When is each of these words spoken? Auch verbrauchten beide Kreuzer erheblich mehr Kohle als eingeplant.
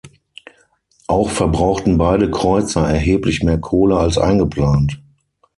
Auch 1.05 1.29
verbrauchten 1.29 1.99
beide 1.99 2.31
Kreuzer 2.31 2.89
erheblich 2.89 3.43
mehr 3.43 3.59
Kohle 3.59 3.97
als 3.99 4.17
eingeplant. 4.17 4.99